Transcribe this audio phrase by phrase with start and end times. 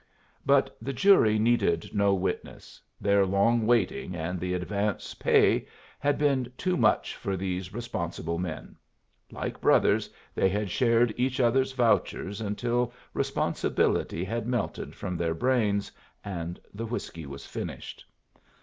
[0.47, 2.81] But the jury needed no witness.
[2.99, 5.67] Their long waiting and the advance pay
[5.99, 8.75] had been too much for these responsible men.
[9.31, 15.91] Like brothers they had shared each others' vouchers until responsibility had melted from their brains
[16.25, 18.03] and the whiskey was finished.